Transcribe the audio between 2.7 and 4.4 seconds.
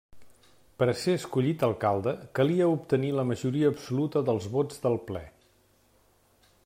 obtenir la majoria absoluta